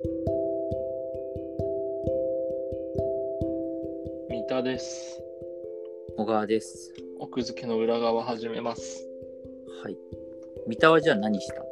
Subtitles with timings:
[0.00, 0.06] 三
[4.48, 5.20] 田です。
[6.16, 6.94] 小川です。
[7.18, 9.04] 奥付けの裏側始めます。
[9.82, 9.98] はい。
[10.68, 11.64] 三田はじゃあ何した？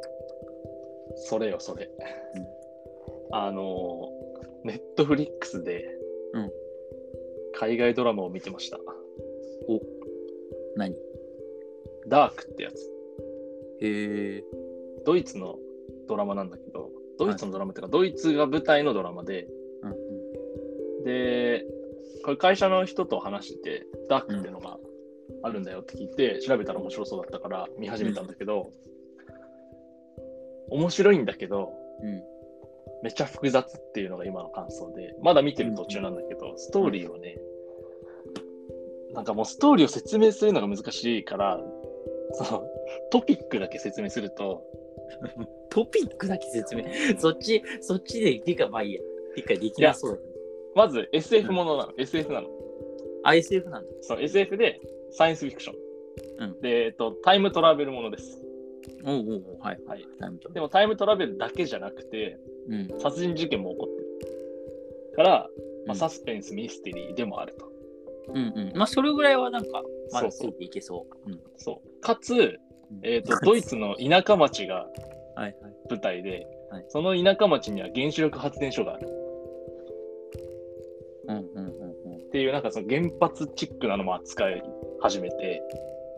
[1.15, 1.89] それよ、それ。
[2.35, 2.47] うん
[3.31, 4.09] あの、
[4.65, 5.85] ネットフリックスで、
[6.33, 6.51] うん
[7.53, 8.77] 海外ドラマを見てました。
[9.69, 9.79] お
[10.75, 10.93] 何？
[12.07, 12.73] ダークってやつ。
[13.81, 14.43] へえ。
[15.05, 15.57] ドイツの
[16.09, 19.47] ドラマなんだけど、ドイツのドラマっていうか、ドイツが舞台のドラマで、
[19.83, 21.03] うんうん。
[21.03, 21.65] で、
[22.23, 24.77] これ会社の人と話してて、ダークっていうのが
[25.43, 28.71] あるんだよって聞いて、調べたら面白そうだったから見始めたんだけど、
[30.69, 32.23] 面白いんだけど、うん。
[33.03, 37.37] めっちゃ複雑っていうのが今の感想で、まだ見てる途中なんだけど、ストーリーはね、
[39.13, 41.59] なんかもうストーリーを説明するのが難しいから、
[42.33, 42.63] その
[43.11, 44.63] トピックだけ説明すると、
[45.69, 46.83] トピックだけ説明。
[47.17, 49.01] そっち、そっちで理解、まあいいや。
[49.35, 50.19] 理解できなそう。
[50.75, 52.47] まず SF ものなの、SF なの。
[53.23, 53.89] あ、SF なんだ。
[54.01, 54.79] そう SF で
[55.11, 55.75] サイエンスフィクション。
[56.39, 58.41] うんで、えっと、タイムトラベルものです。
[59.03, 59.79] おうおうはい。
[59.87, 60.05] はい。
[60.53, 62.99] でもタイムトラベルだけじゃなくて、うん。
[62.99, 65.15] 殺人事件も起こってる。
[65.15, 65.47] から、まあ、
[65.89, 67.71] うんサスペンス、ミステリーでもあると。
[68.29, 68.77] うんうん。
[68.77, 71.31] まあそれぐらいはなんか、まだつそうそういていけそう。
[71.31, 71.39] うん。
[71.57, 72.01] そう。
[72.01, 72.59] かつ、
[73.03, 74.87] えっ、と、ドイツの田舎町が
[75.37, 75.73] はいはい。
[75.87, 79.07] 舞台で、はいその田舎町には原子力発電所がある
[81.29, 82.17] うんうんうんうん。
[82.17, 84.63] っていう、なんかその原発チックなのも扱い
[85.01, 85.61] 始めて、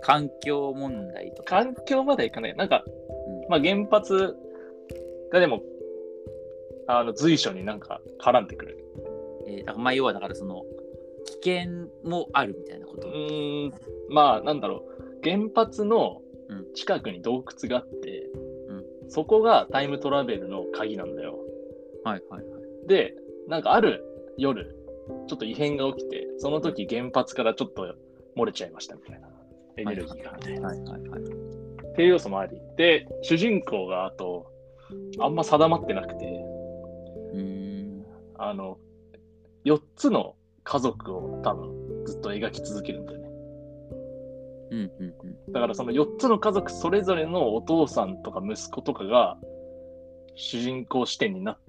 [0.01, 1.63] 環境問題とか。
[1.63, 2.55] 環境まではいかない。
[2.55, 4.35] なんか、うんまあ原発
[5.31, 5.61] がでも、
[6.87, 8.77] あの随所になんか絡んでくる。
[9.47, 10.63] えー、だからまあ要はだからその、
[11.43, 13.07] 危険もあるみたいなこうと。
[13.07, 13.73] ーん、
[14.09, 18.48] まあなんだろう、原発のうん近くに洞窟があって、うん
[19.09, 21.37] そこがタイムトラベルの鍵なんだよ。
[22.03, 22.87] はいはいはい。
[22.87, 23.15] で、
[23.47, 24.03] なんかある
[24.37, 24.75] 夜、
[25.27, 27.95] ちょっと異変が起きて、その時原発からちょっと
[28.37, 29.27] 漏れちゃいましたみたいな。
[29.77, 30.67] エネルギーがみたいな。
[30.69, 31.21] はいはいはい。
[31.21, 32.57] っていう要素もあり。
[32.77, 34.51] で、主人公があと、
[35.19, 36.49] あんま定まってなくて。
[38.41, 38.77] あの、
[39.65, 43.18] 4つの家族を多分ずっと描き続けるんだよね。
[44.71, 45.13] うんうん
[45.47, 45.53] うん。
[45.53, 49.37] だからその4つの家族それぞれのお父さんとか息子とかが
[50.35, 51.59] 主人公視点になっ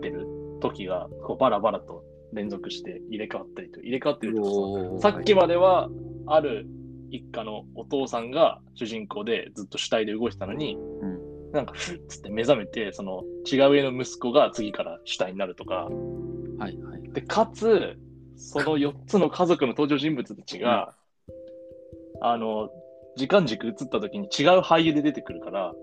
[0.00, 0.26] てる
[0.60, 5.88] 時がこうバラバラと連続して入れ替わったりと入れ替わってるとさっきまでは
[6.26, 6.66] ある
[7.10, 15.90] 一家のお父さんが主人公でずっと主体で動いてたのに、んなんかふっつって目覚めてその違う上の息子が次から主体になるとかは
[16.58, 17.12] いはい。
[17.12, 17.98] でかつ
[18.36, 20.94] その4つの家族の登場人物たちが、
[22.24, 22.70] あの
[23.16, 25.74] 時間軸移った時に違う俳優で出てくるから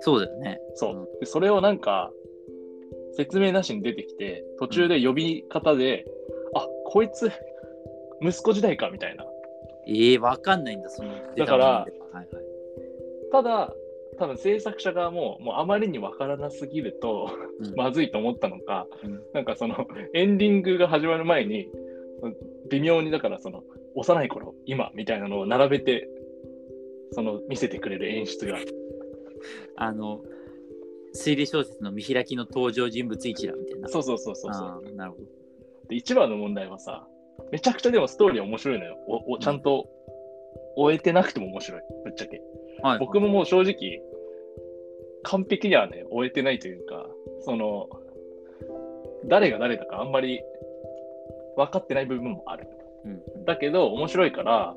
[0.00, 0.58] そうだよね。
[0.74, 2.10] そうでそれをなんか
[3.16, 6.04] 説明なしに出てきて途中で呼び方で、
[6.54, 7.30] あこいつ
[8.20, 9.24] 息子時代かみたいな
[9.86, 11.10] ええわかんないんだ、その。
[11.36, 12.26] だからはいはい。
[13.30, 13.72] ただ
[14.18, 17.30] 多分制作者側ももうあまりにわからなすぎると
[17.60, 21.68] うんまずいと思ったのか、うんなんかそのエンディングが始まる前に
[22.70, 23.62] 微妙にだからその
[23.94, 26.08] 幼い頃今みたいなのを並べて
[27.12, 28.58] その見せてくれる演出が。
[29.76, 30.20] あの、
[31.14, 33.88] 推理小説の見開きの登場人物一覧みたいな。
[33.88, 34.96] そうそうそうそうそう。
[34.96, 35.24] なるほど。
[35.88, 37.06] で一番の問題はさ
[37.52, 38.96] めちゃくちゃでもストーリー面白いのよ。
[39.06, 39.86] おおちゃんと
[40.76, 41.82] 終えてなくても面白い。
[42.04, 42.42] ぶっちゃけ。
[42.82, 44.00] はい、僕ももう正直
[45.22, 47.06] 完璧にはね終えてないというか
[47.42, 47.88] その
[49.26, 50.42] 誰が誰だかあんまり
[51.56, 52.66] 分かってない部分もある。
[52.78, 52.83] うん
[53.46, 54.74] だけど面白いから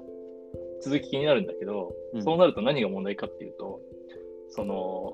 [0.82, 3.80] 続き気になるんだけど、うんそうなると何が問題かっていうと
[4.50, 5.14] その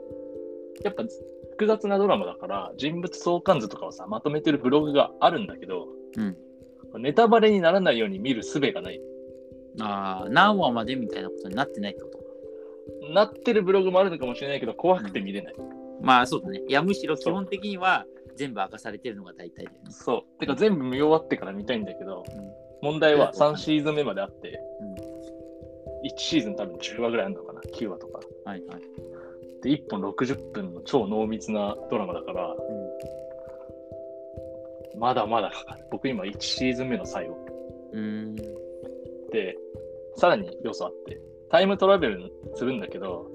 [0.84, 1.03] やっぱ
[1.52, 5.88] 複雑なドラマだから人物相関図とかをさまとめてるブログがあるんだけど
[6.18, 6.35] うん。
[7.02, 9.02] ネタバレにならないように見る術がない
[9.79, 12.18] ああ、何話までみたいなことになってないってこと？
[12.19, 13.13] か。
[13.13, 15.56] なってるブログもあるのかもしれないけど怖くて見れない、
[16.02, 16.62] まあそうだね。
[16.68, 19.90] いや、むしろ基本的には全部明かされてるのが大体だよね。
[19.90, 24.94] そうてか全部見終わってから見たいんだけどうん問題はうん3シーズン目まであってうん
[26.06, 28.82] 1シーズン多分10話ぐらいあるのかな9話とかはいはい。
[29.64, 32.53] で1本60分の超濃密なドラマだから
[34.97, 35.85] まだまだかかる。
[35.91, 37.38] 僕今1シーズン目の最後。
[39.32, 39.58] で、
[40.16, 41.20] さらに要素あって、
[41.50, 43.29] タイムトラベルするんだけど、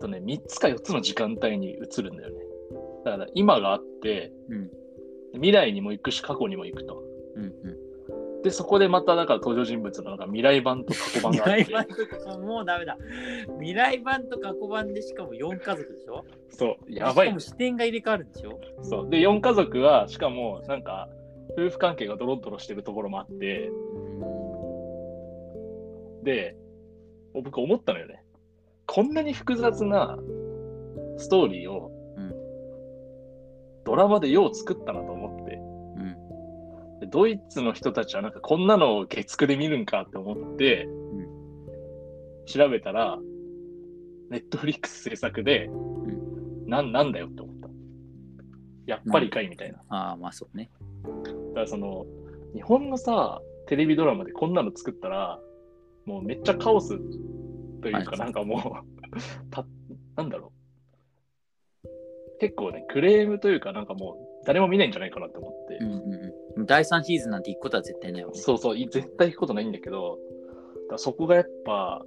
[0.00, 2.36] とね、3つか4つの時間帯に移るんだよね。
[3.04, 4.70] だから今があって、うん
[5.34, 7.02] 未来にも行くし、過去にも行くと。
[7.36, 8.42] うんうん。
[8.42, 12.98] で、そこでまただから登場人物のなんか未来版と過去版未があって来版とかもうダメだ。
[13.58, 16.24] 未来版と過去版でしかも4家族でしょ？
[16.50, 17.40] そう、やばいしかも。
[17.40, 18.60] 視点が入れ替わるんでしょ？
[18.82, 19.08] そう。
[19.10, 21.08] で、4家族は、しかもなんか、
[21.58, 23.70] 夫婦関係がドロッドロしてるところもあって、
[26.22, 26.56] で、
[27.32, 28.22] 僕思ったのよね。
[28.86, 30.18] こんなに複雑な
[31.16, 32.34] ストーリーをうん
[33.84, 35.23] ドラマでよう作ったなと思
[37.06, 40.88] ドイツの人たちはなんかこんなのを月9で見るんかって思って、
[42.46, 43.18] 調べたら、
[44.30, 45.70] ネットフリックス制作で、
[46.66, 47.68] なんなんだよって思った。
[48.86, 49.78] やっぱりかいみたいな。
[49.88, 50.70] ああ、まあそうね。
[51.02, 52.06] だからその、
[52.54, 55.40] 日本のさ、テレビドラマでこんなの作ったら、
[56.04, 56.98] もうめっちゃカオス
[57.80, 59.10] というか、はいなんかもう
[59.50, 59.66] た、
[60.16, 60.52] なんだろ
[61.84, 61.88] う。
[62.40, 65.78] 結構ね、クレームというか、なんかもう、誰も見ないんじゃないかなって思って。
[65.80, 66.66] うんうんうん。
[66.66, 68.38] 第3シーズンなんて行くことは絶対ないわね。
[68.38, 70.18] そうそう、い絶対行くことないんだけど、
[70.84, 72.04] だからそこがやっぱ、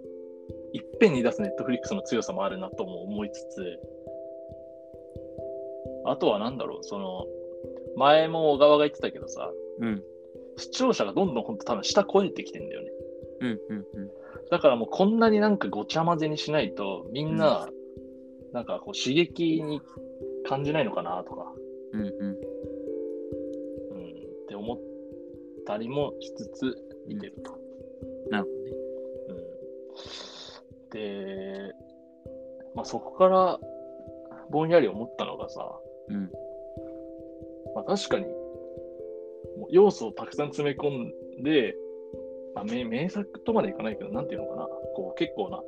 [0.73, 3.79] いっぺんに出すネットフリックスの強さもあるなとも思いつつ、
[6.05, 7.25] あとはなんだろう、その、
[7.95, 10.03] 前も小川が言ってたけどさ、うん。
[10.57, 12.91] 視聴者がどんどん本当多分下超えてきてんだよね。
[13.41, 14.11] うんうんうん。
[14.49, 17.67] だからもうこんなになんかごちゃ混ぜにしないと、みんな、
[18.53, 19.81] なんかこう刺激に
[20.47, 21.53] 感じないのかなとか、
[21.93, 22.05] うんうん。
[22.05, 22.37] うん、っ
[24.47, 24.79] て思っ
[25.65, 26.75] たりもしつつ
[27.07, 27.57] 見てると。
[28.29, 28.71] なるほどね。
[29.29, 31.73] うん、で、
[32.75, 33.59] まあ、そこから
[34.49, 35.79] ぼんやり思ったのがさ、
[36.09, 36.31] うん。
[37.75, 38.25] まあ、確かに
[39.69, 41.75] 要素をたくさん詰め込んで、
[42.55, 45.61] まあ、名名作とまでいかないけど、なんていうのかな、こう結構な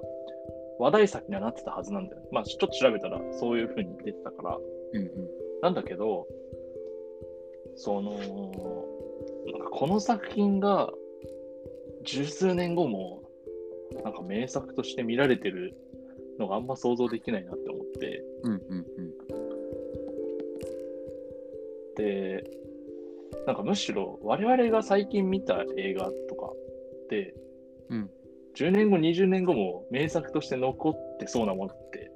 [0.80, 2.28] 話題作にはなってたはずなんだよね。
[2.32, 4.58] まあ、ちょっと調べたらそういう風に出てたから、
[4.94, 5.10] うんうん。
[5.62, 6.28] なんだけど、
[7.76, 8.12] その、
[9.52, 10.90] なんかこの作品が
[12.04, 13.24] 十数年後も、
[14.04, 15.76] なんか名作として見られてる
[16.40, 19.14] のがあんま想像できないなって思って、うんうんうん。
[21.96, 22.44] で、
[23.46, 26.52] なんかむしろ我々が最近見た映画とか
[27.06, 27.34] って、
[27.90, 28.10] うん。
[28.56, 32.12] 10年後、20年後も名作として残ってそうなものって、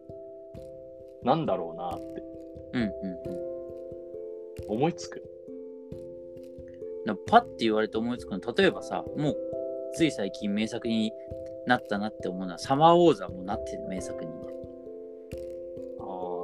[1.24, 2.34] なんだろうなって
[2.74, 2.90] うんうんう
[4.70, 4.76] ん。
[4.76, 5.24] 思いつく。
[7.06, 9.38] なパッて言われて思いつくの例えばさもう
[9.94, 11.12] つい最近名作に
[11.68, 14.34] なったなって思うのはサマーウォーズはもうなってる名作に、あ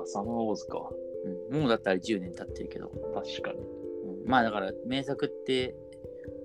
[0.03, 0.89] あ、サマーウォーズか。
[1.51, 3.59] うん、もうだったら10年経ってるけど、確かに。
[3.59, 5.75] うん、まあだから名作って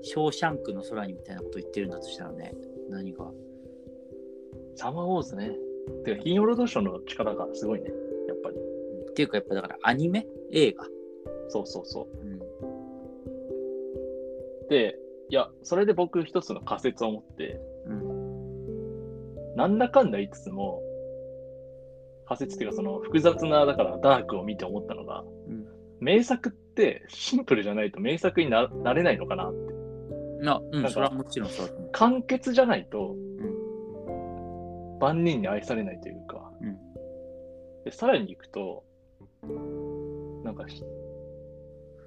[0.02, 2.54] ショーシャンクの空にみたいなこと言ってるんだとしたらね
[2.90, 3.30] 何が？
[4.76, 5.56] サマーウォーズね。
[6.04, 7.90] てか、金曜ロードショーの力がすごいね。
[9.14, 10.26] やっていうかやっぱだからアニメ？
[10.52, 10.84] 映画、
[11.49, 12.26] そうそうそう。
[12.26, 12.40] ん、う。
[14.69, 19.55] で、いや、それで僕一つの仮説を持って、うん。
[19.56, 20.82] なんだかんだ言いつつも、
[22.26, 25.64] 仮説っていうか、その複雑な、だからダークを見て思ったのが、うん。
[26.00, 29.75] 名作ってシンプルじゃないと名作にななれないのかなって。
[30.43, 31.88] なうんなんかそれはもちろんそう。
[31.93, 34.99] 完結じゃないと、うん。
[34.99, 36.76] 万人に愛されないというか、うん。
[37.84, 38.82] でさらに行くと、
[40.44, 40.82] なんかひ、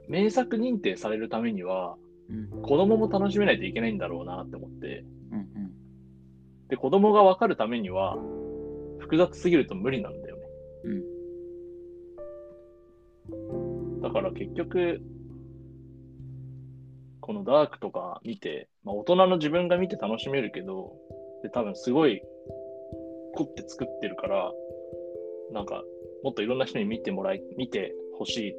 [0.08, 1.98] 名作認定されるためには、
[2.30, 2.62] うん。
[2.62, 5.48] 子供も楽しめないといけないんだろうなって思って、うん
[6.70, 8.18] で、子供が分かるためには、
[9.00, 10.44] 複雑すぎると無理なんだよね。
[13.30, 14.02] うん。
[14.02, 15.02] だから結局、
[17.22, 20.94] このダークとか見て、まあ、大人の自分が見て楽しめるけど、
[21.44, 22.22] で、多分すごい
[23.36, 24.52] 凝って作ってるから、
[25.54, 25.84] なんか、
[26.24, 28.56] もっといろんな人に見てもらい、見てほしい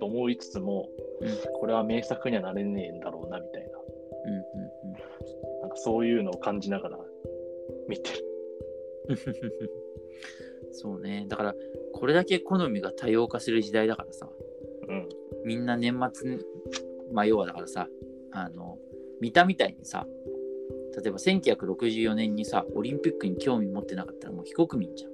[0.00, 0.88] と思いつつも、
[1.20, 1.28] うん
[1.60, 3.78] これは名作にはなれねえんだろうな、みたいな。
[4.26, 4.98] うんうん
[5.60, 6.98] なんかそういうのを感じながら
[7.88, 8.24] 見てる。
[10.72, 11.54] そうねだから
[11.94, 14.30] これだけ好みが多様化する時代だからさ
[14.88, 15.08] うん。
[15.44, 16.38] みんな年末に、
[17.12, 17.88] まあ要はだからさ、
[18.32, 18.78] あの、
[19.20, 20.06] 見たみたいにさ、
[21.02, 25.12] 例えば1964年にさ、オリンピックに興味持ってなかったらもう非国民じゃん。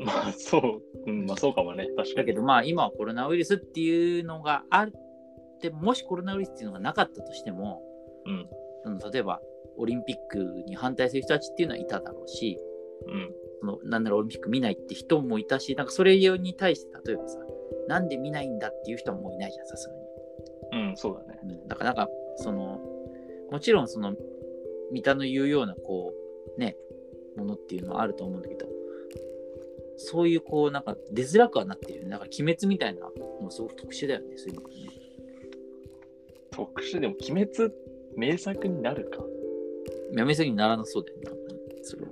[0.04, 0.58] まあ、そ
[1.06, 1.88] う、うん、まあそうかもね。
[1.96, 2.14] 確かに。
[2.14, 4.90] だけどまあ今はコロナウイルスっていうのがあっ
[5.60, 7.82] て、もしコロナウイルスっていうのがなかったとしても、
[8.26, 8.48] うん。
[8.82, 9.40] その例えば
[9.76, 12.58] オリンピックに反対する人たちっていうのはいただろうし、
[13.06, 13.34] うん。
[13.60, 17.38] そのなんならオリンピック見ないって人もいたし、なんかそれに対して例えばさ、
[17.88, 20.00] なんで見ないんだっていう人ももういないじゃん、さすがに。
[20.72, 21.40] うん、そうだね。
[21.42, 22.80] うん、だからなんかその
[23.50, 24.14] もちろんその
[24.92, 26.12] 三田の言うようなこ
[26.56, 26.76] うね
[27.36, 28.66] ものっていうのはあると思うんだけど
[30.02, 33.00] そういうこうなんか出づらくはなってるよねだから鬼滅みたいな
[33.42, 34.74] のすごく特殊だよねそういうのがね
[36.50, 37.70] 特殊でも、鬼滅っ
[38.16, 39.24] 名作になるか。
[40.12, 41.24] やめすぎにならなそうだよね。
[41.24, 42.08] なんかねそれは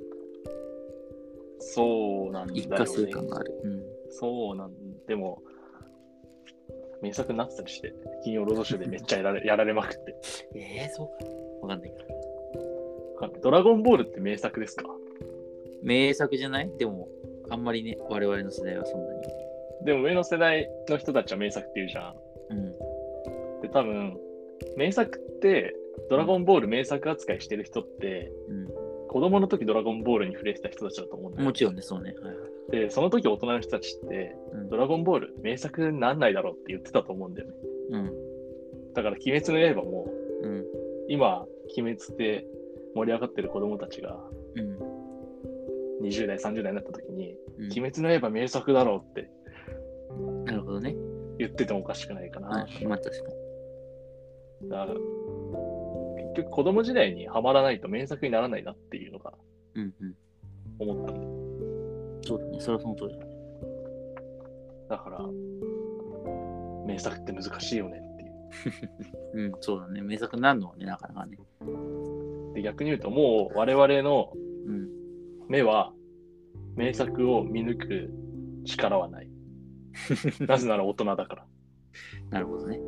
[1.59, 3.13] そうなんだよ一過性ね。
[3.13, 3.61] 感がある。
[3.65, 3.83] うん。
[4.11, 4.73] そうなん
[5.07, 5.43] でも、
[7.03, 7.93] 名作になってたりして、
[8.23, 10.17] 金曜ロードショーでめっちゃやられやられまくって。
[10.55, 11.31] えー、そうか。
[11.63, 12.05] わかんないけ
[13.29, 13.41] ど。
[13.43, 14.85] ドラゴンボールって名作ですか？
[15.83, 16.71] 名作じゃない？
[16.79, 17.09] でも、
[17.51, 19.21] あんまりね、我々の世代はそんなに。
[19.85, 22.15] でも上の世代の人たちは名作って言うじゃん。
[22.51, 23.61] うん。
[23.63, 24.19] で、多分、
[24.77, 25.75] 名作って、
[26.11, 28.69] ドラゴンボール名作扱いしてる人って、うん。
[29.09, 31.47] 子供の時ドラゴンボールに触れてた人たちだと思うんだよ。
[31.47, 32.15] もちろんね、そうね。
[32.23, 32.49] はいはい。
[32.71, 37.55] で、その時大人の人たちって、うんドラゴンボール名作になんないだろうって言ってたと思うんだよね。
[37.91, 38.13] うん。
[38.95, 40.11] だから、鬼滅の刃も、
[40.43, 40.65] うん。
[41.09, 42.45] 今、鬼滅で
[42.95, 44.19] 盛り上がってる子供たちが、
[44.57, 44.79] うん。
[46.03, 49.31] 20代、30代になった時に、うん鬼滅の刃名作だろうって
[50.45, 50.95] なるほどね。
[51.39, 52.49] 言っててもおかしくないかな。
[52.49, 52.87] はい。
[52.87, 53.31] まあ確か
[54.63, 54.69] に。
[54.69, 55.01] だから結
[56.37, 59.35] 局子供時代にはまらないと名作にならないなっていうのが
[59.75, 60.15] うんうん。
[60.79, 61.17] 思ったん
[62.27, 62.61] そうだね。
[62.61, 63.39] それはその通りだね。
[64.89, 65.21] だから、
[66.87, 68.33] 名作って難しいよねっていう。
[69.47, 70.01] うん、そうだね。
[70.03, 71.39] 名作になるのはね、なかなかね。
[72.55, 74.33] で逆に言うと、もう我々の
[74.67, 74.98] うん。
[75.49, 75.93] 目は
[76.77, 78.11] 名作を見抜く
[78.65, 79.31] 力はない。
[80.47, 81.47] なぜなら大人だから。
[82.31, 82.81] なるほどね。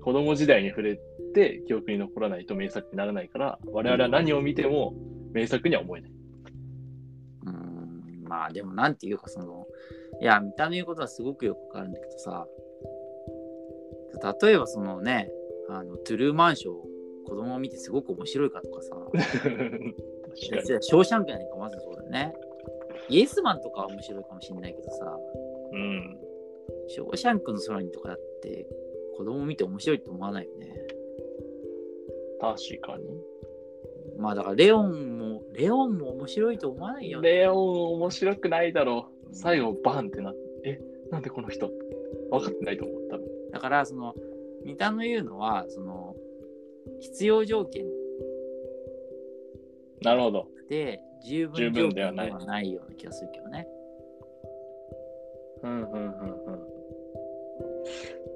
[0.00, 1.00] 子供時代に触れ
[1.34, 4.94] て記憶に残らないと名作にならないから、我々は何を見ても
[5.32, 6.10] 名作には思えない。
[7.44, 8.24] うーん。
[8.24, 9.66] まあでも、なんていうか、その、
[10.20, 12.46] いや、三田の言うことはすごくよくわかるんだけどさ、
[14.42, 15.30] 例えばそのね、
[15.68, 16.74] あの、トゥルーマンショー、
[17.26, 18.96] 子供を見てすごく面白いかとかさ。
[20.38, 22.34] ショーシャンクやなんかまずそうだよね。
[23.08, 25.18] イエスマンとかは面白いかもしれないけどさ、
[25.72, 26.18] うん。
[26.88, 28.66] ショーシャンクの空にとかだって
[29.16, 30.86] 子供見て面白いって思わないよね。
[32.40, 33.04] 確かに。
[34.18, 37.30] まあだからレオンも、レオンも面白いと思わないよね。
[37.30, 39.34] レオン面白くないだろう。
[39.34, 40.80] 最後バンってなって、え、
[41.10, 41.70] なんでこの人？
[42.30, 43.26] 分かってないと思う、多分。
[43.52, 44.14] だからその、
[44.64, 46.14] 三田の言うのは、その、
[47.00, 47.86] 必要条件
[50.02, 50.46] なるほど。
[50.68, 52.28] で十十分条件ではない
[52.72, 53.66] ような気がするけどね。
[55.62, 56.78] うんうんうんうん。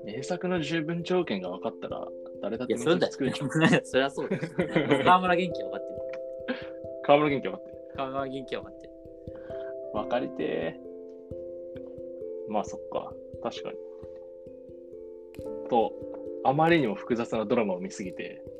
[0.04, 2.06] 名作の十分条件が分かったら、
[2.42, 3.50] 誰だって作作れちゃう。。
[3.84, 5.04] そりゃ そうだよ。
[5.04, 6.02] 河村元気は分かってる。
[7.04, 7.76] 河村元気分かってる。
[7.94, 8.92] 河村元気は分かってる。
[9.92, 12.52] 分かりてー。
[12.52, 13.14] まあそっか。
[13.42, 13.78] 確かに。
[15.68, 15.92] と、
[16.44, 18.51] あまりにも複雑なドラマを見すぎて、うん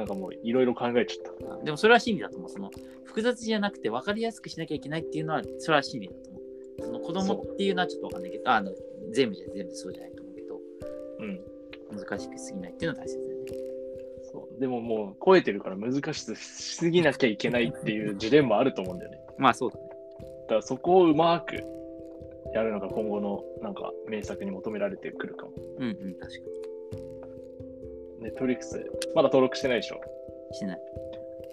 [0.00, 1.64] なんかもういろいろ考えちゃった。
[1.64, 2.50] でもそれは真理だと思う。
[2.50, 2.70] その
[3.04, 6.42] 複雑じゃなくて分かりやすくしなきゃいけないっていうのは、それは真理だと思う。
[6.86, 8.72] その子供っていうのはちょっと分かんないけど、ああの
[9.12, 10.60] 全部じゃ全部そうじゃないと思うけど、
[11.18, 11.40] うん。
[11.98, 13.44] 難しくしすぎないっていうのは大切だよね。
[14.32, 14.60] そう。
[14.60, 19.18] でももう超えてるから難しくしすぎなきゃいけないっていうジレンマあると思うんだよね。
[19.36, 19.82] まあそうだね。
[20.44, 21.56] だからそこをうまく
[22.54, 25.52] やるのが今後のなんか名作に求められてくるかも。
[25.78, 26.59] うんうん、確か
[28.30, 29.96] ネットフリックス、まだ登録してないでしょ？
[30.52, 30.56] に。
[30.56, 30.80] しない。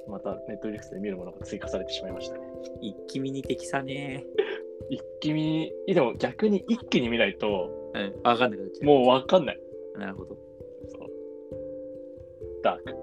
[0.07, 2.41] またネットフリックスで見るものが追加されてしまいましたね。
[2.81, 4.23] 一気見に適さね
[4.89, 8.85] 一気に、でも逆に一気に見ないと、うん、分かんなくなっちゃう。
[8.85, 9.59] もうわかんない。
[9.97, 10.35] なるほど。
[10.89, 11.09] そう
[12.63, 12.95] ダーク。